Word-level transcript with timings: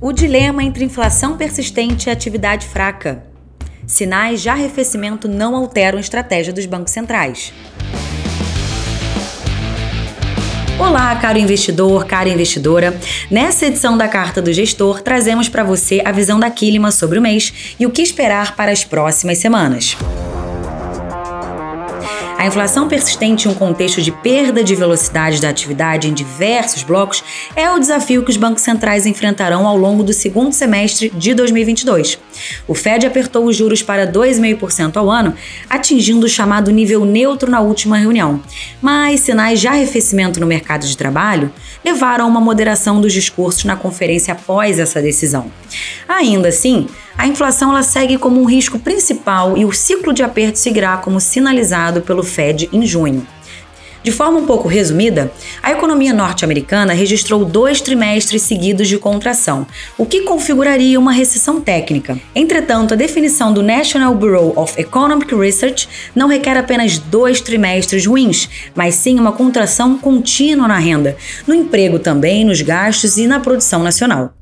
O 0.00 0.12
dilema 0.12 0.62
entre 0.62 0.84
inflação 0.84 1.38
persistente 1.38 2.08
e 2.08 2.12
atividade 2.12 2.66
fraca. 2.66 3.24
Sinais 3.86 4.42
de 4.42 4.48
arrefecimento 4.48 5.26
não 5.26 5.56
alteram 5.56 5.96
a 5.96 6.00
estratégia 6.00 6.52
dos 6.52 6.66
bancos 6.66 6.92
centrais. 6.92 7.52
Olá, 10.78 11.16
caro 11.16 11.38
investidor, 11.38 12.04
cara 12.04 12.28
investidora. 12.28 12.94
Nessa 13.30 13.66
edição 13.66 13.96
da 13.96 14.06
Carta 14.06 14.42
do 14.42 14.52
Gestor, 14.52 15.00
trazemos 15.00 15.48
para 15.48 15.64
você 15.64 16.02
a 16.04 16.12
visão 16.12 16.38
da 16.38 16.50
Kilima 16.50 16.90
sobre 16.90 17.18
o 17.18 17.22
mês 17.22 17.74
e 17.80 17.86
o 17.86 17.90
que 17.90 18.02
esperar 18.02 18.54
para 18.54 18.70
as 18.70 18.84
próximas 18.84 19.38
semanas. 19.38 19.96
A 22.38 22.46
inflação 22.46 22.86
persistente 22.86 23.48
em 23.48 23.50
um 23.50 23.54
contexto 23.54 24.02
de 24.02 24.12
perda 24.12 24.62
de 24.62 24.74
velocidade 24.74 25.40
da 25.40 25.48
atividade 25.48 26.06
em 26.06 26.12
diversos 26.12 26.82
blocos 26.82 27.24
é 27.56 27.70
o 27.70 27.78
desafio 27.78 28.22
que 28.22 28.30
os 28.30 28.36
bancos 28.36 28.62
centrais 28.62 29.06
enfrentarão 29.06 29.66
ao 29.66 29.76
longo 29.76 30.02
do 30.02 30.12
segundo 30.12 30.52
semestre 30.52 31.10
de 31.14 31.32
2022. 31.32 32.18
O 32.68 32.74
Fed 32.74 33.06
apertou 33.06 33.46
os 33.46 33.56
juros 33.56 33.82
para 33.82 34.06
2,5% 34.06 34.98
ao 34.98 35.10
ano, 35.10 35.34
atingindo 35.68 36.26
o 36.26 36.28
chamado 36.28 36.70
nível 36.70 37.06
neutro 37.06 37.50
na 37.50 37.60
última 37.60 37.96
reunião. 37.96 38.42
Mas 38.82 39.20
sinais 39.20 39.58
de 39.58 39.68
arrefecimento 39.68 40.38
no 40.38 40.46
mercado 40.46 40.86
de 40.86 40.96
trabalho 40.96 41.50
levaram 41.82 42.26
a 42.26 42.28
uma 42.28 42.40
moderação 42.40 43.00
dos 43.00 43.14
discursos 43.14 43.64
na 43.64 43.76
conferência 43.76 44.34
após 44.34 44.78
essa 44.78 45.00
decisão. 45.00 45.50
Ainda 46.08 46.48
assim, 46.48 46.86
a 47.16 47.26
inflação 47.26 47.70
ela 47.70 47.82
segue 47.82 48.18
como 48.18 48.40
um 48.40 48.44
risco 48.44 48.78
principal 48.78 49.56
e 49.56 49.64
o 49.64 49.72
ciclo 49.72 50.12
de 50.12 50.22
aperto 50.22 50.58
seguirá 50.58 50.96
como 50.98 51.20
sinalizado 51.20 52.02
pelo 52.02 52.22
Fed 52.22 52.68
em 52.72 52.86
junho. 52.86 53.26
De 54.06 54.12
forma 54.12 54.38
um 54.38 54.46
pouco 54.46 54.68
resumida, 54.68 55.32
a 55.60 55.72
economia 55.72 56.14
norte-americana 56.14 56.92
registrou 56.92 57.44
dois 57.44 57.80
trimestres 57.80 58.42
seguidos 58.42 58.86
de 58.86 58.98
contração, 58.98 59.66
o 59.98 60.06
que 60.06 60.20
configuraria 60.20 60.96
uma 60.96 61.10
recessão 61.10 61.60
técnica. 61.60 62.16
Entretanto, 62.32 62.94
a 62.94 62.96
definição 62.96 63.52
do 63.52 63.64
National 63.64 64.14
Bureau 64.14 64.52
of 64.54 64.80
Economic 64.80 65.34
Research 65.34 65.88
não 66.14 66.28
requer 66.28 66.56
apenas 66.56 67.00
dois 67.00 67.40
trimestres 67.40 68.06
ruins, 68.06 68.48
mas 68.76 68.94
sim 68.94 69.18
uma 69.18 69.32
contração 69.32 69.98
contínua 69.98 70.68
na 70.68 70.78
renda, 70.78 71.16
no 71.44 71.52
emprego 71.52 71.98
também, 71.98 72.44
nos 72.44 72.62
gastos 72.62 73.16
e 73.16 73.26
na 73.26 73.40
produção 73.40 73.82
nacional. 73.82 74.32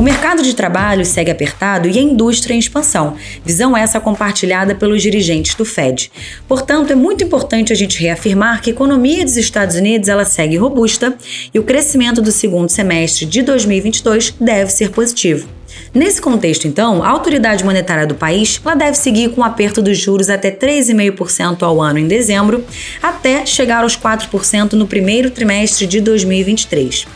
O 0.00 0.02
mercado 0.02 0.42
de 0.42 0.54
trabalho 0.54 1.04
segue 1.04 1.30
apertado 1.30 1.86
e 1.86 1.98
a 1.98 2.00
indústria 2.00 2.54
em 2.54 2.58
expansão, 2.58 3.18
visão 3.44 3.76
essa 3.76 4.00
compartilhada 4.00 4.74
pelos 4.74 5.02
dirigentes 5.02 5.54
do 5.54 5.62
Fed. 5.62 6.10
Portanto, 6.48 6.90
é 6.90 6.96
muito 6.96 7.22
importante 7.22 7.70
a 7.70 7.76
gente 7.76 8.00
reafirmar 8.00 8.62
que 8.62 8.70
a 8.70 8.72
economia 8.72 9.22
dos 9.22 9.36
Estados 9.36 9.76
Unidos 9.76 10.08
ela 10.08 10.24
segue 10.24 10.56
robusta 10.56 11.14
e 11.52 11.58
o 11.58 11.64
crescimento 11.64 12.22
do 12.22 12.32
segundo 12.32 12.70
semestre 12.70 13.26
de 13.26 13.42
2022 13.42 14.36
deve 14.40 14.70
ser 14.70 14.88
positivo. 14.88 15.46
Nesse 15.92 16.18
contexto, 16.18 16.66
então, 16.66 17.02
a 17.02 17.08
autoridade 17.10 17.62
monetária 17.62 18.06
do 18.06 18.14
país 18.14 18.58
ela 18.64 18.74
deve 18.74 18.96
seguir 18.96 19.28
com 19.32 19.42
o 19.42 19.44
aperto 19.44 19.82
dos 19.82 19.98
juros 19.98 20.30
até 20.30 20.50
3,5% 20.50 21.62
ao 21.62 21.78
ano 21.78 21.98
em 21.98 22.08
dezembro, 22.08 22.64
até 23.02 23.44
chegar 23.44 23.82
aos 23.82 23.98
4% 23.98 24.72
no 24.72 24.86
primeiro 24.86 25.30
trimestre 25.30 25.86
de 25.86 26.00
2023. 26.00 27.06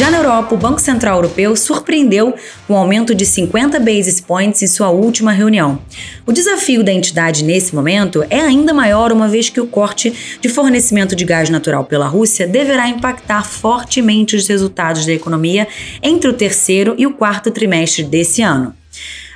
Já 0.00 0.10
na 0.10 0.16
Europa, 0.16 0.54
o 0.54 0.56
Banco 0.56 0.80
Central 0.80 1.16
Europeu 1.16 1.54
surpreendeu 1.54 2.34
com 2.66 2.72
um 2.72 2.76
aumento 2.78 3.14
de 3.14 3.26
50 3.26 3.78
basis 3.78 4.18
points 4.18 4.62
em 4.62 4.66
sua 4.66 4.88
última 4.88 5.30
reunião. 5.30 5.78
O 6.24 6.32
desafio 6.32 6.82
da 6.82 6.90
entidade 6.90 7.44
nesse 7.44 7.74
momento 7.74 8.24
é 8.30 8.40
ainda 8.40 8.72
maior, 8.72 9.12
uma 9.12 9.28
vez 9.28 9.50
que 9.50 9.60
o 9.60 9.66
corte 9.66 10.38
de 10.40 10.48
fornecimento 10.48 11.14
de 11.14 11.22
gás 11.22 11.50
natural 11.50 11.84
pela 11.84 12.06
Rússia 12.06 12.48
deverá 12.48 12.88
impactar 12.88 13.44
fortemente 13.44 14.34
os 14.34 14.48
resultados 14.48 15.04
da 15.04 15.12
economia 15.12 15.68
entre 16.02 16.30
o 16.30 16.32
terceiro 16.32 16.94
e 16.96 17.06
o 17.06 17.12
quarto 17.12 17.50
trimestre 17.50 18.02
desse 18.02 18.40
ano. 18.40 18.74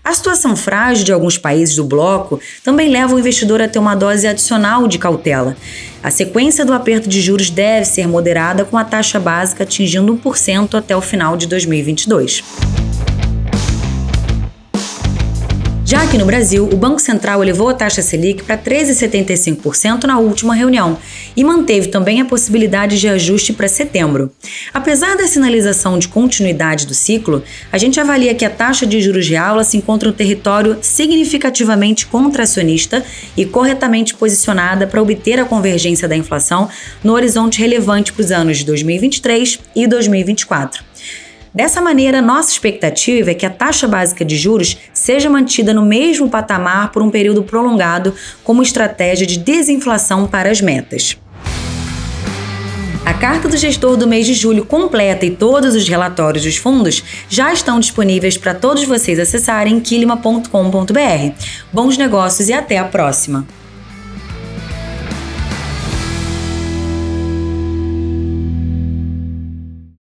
A 0.05 0.13
situação 0.13 0.55
frágil 0.55 1.03
de 1.03 1.13
alguns 1.13 1.39
países 1.39 1.77
do 1.77 1.85
bloco 1.85 2.39
também 2.63 2.91
leva 2.91 3.15
o 3.15 3.19
investidor 3.19 3.63
a 3.63 3.69
ter 3.69 3.79
uma 3.79 3.95
dose 3.95 4.27
adicional 4.27 4.87
de 4.87 4.99
cautela. 4.99 5.57
A 6.03 6.11
sequência 6.11 6.63
do 6.63 6.75
aperto 6.75 7.09
de 7.09 7.23
juros 7.23 7.49
deve 7.49 7.87
ser 7.87 8.07
moderada, 8.07 8.67
com 8.67 8.77
a 8.77 8.85
taxa 8.85 9.19
básica 9.19 9.63
atingindo 9.63 10.15
1% 10.15 10.75
até 10.75 10.95
o 10.95 11.01
final 11.01 11.39
de 11.39 11.47
2022. 11.47 12.45
Já 15.87 16.03
aqui 16.03 16.17
no 16.17 16.25
Brasil, 16.25 16.67
o 16.73 16.77
Banco 16.79 16.99
Central 16.99 17.43
elevou 17.43 17.69
a 17.69 17.75
taxa 17.75 18.01
Selic 18.01 18.43
para 18.43 18.57
13,75% 18.57 20.05
na 20.05 20.19
última 20.19 20.55
reunião 20.55 20.97
e 21.37 21.45
manteve 21.45 21.89
também 21.89 22.23
a 22.23 22.25
possibilidade 22.25 22.99
de 22.99 23.07
ajuste 23.07 23.53
para 23.53 23.69
setembro. 23.69 24.33
Apesar 24.73 25.15
da 25.15 25.27
sinalização 25.27 25.99
de 25.99 26.09
continuidade 26.09 26.87
do 26.87 26.95
ciclo, 26.95 27.43
a 27.71 27.77
gente 27.77 28.01
avalia 28.01 28.35
que 28.35 28.47
a 28.47 28.51
taxa 28.51 28.87
de 28.87 28.99
juros 29.03 29.29
real 29.29 29.63
se 29.63 29.77
encontra 29.77 30.09
um 30.09 30.13
território 30.13 30.79
significativamente 30.81 32.07
contracionista 32.07 33.05
e 33.37 33.45
corretamente 33.45 34.15
posicionada 34.15 34.87
para 34.87 35.03
obter 35.03 35.39
a 35.39 35.45
convergência 35.45 36.09
da 36.09 36.17
inflação 36.17 36.67
no 37.03 37.13
horizonte 37.13 37.61
relevante 37.61 38.11
para 38.11 38.23
os 38.23 38.33
anos 38.33 38.57
de 38.57 38.65
2023 38.65 39.61
e 39.77 39.87
2024. 39.87 40.83
Dessa 41.55 41.81
maneira, 41.81 42.21
nossa 42.21 42.51
expectativa 42.51 43.31
é 43.31 43.35
que 43.35 43.47
a 43.47 43.51
taxa 43.51 43.87
básica 43.87 44.25
de 44.25 44.37
juros 44.37 44.77
seja 44.93 45.31
mantida 45.31 45.73
no 45.73 45.85
mesmo 45.85 46.29
patamar 46.29 46.91
por 46.91 47.01
um 47.01 47.11
período 47.11 47.45
prolongado, 47.45 48.13
como 48.43 48.61
estratégia 48.61 49.25
de 49.25 49.39
desinflação 49.39 50.27
para 50.27 50.51
as 50.51 50.61
metas. 50.61 51.17
A 53.07 53.15
carta 53.15 53.49
do 53.49 53.57
gestor 53.57 53.97
do 53.97 54.09
mês 54.09 54.27
de 54.27 54.35
julho 54.35 54.65
completa 54.65 55.25
e 55.27 55.31
todos 55.31 55.77
os 55.77 55.89
relatórios 55.89 56.43
dos 56.43 56.57
fundos 56.57 57.05
já 57.29 57.53
estão 57.53 57.79
disponíveis 57.79 58.37
para 58.37 58.55
todos 58.55 58.83
vocês 58.85 59.21
acessarem 59.21 59.77
em 59.77 59.81
quilima.com.br. 59.81 61.35
Bons 61.73 61.97
negócios 61.97 62.49
e 62.49 62.53
até 62.53 62.79
a 62.79 62.85
próxima! 62.85 63.47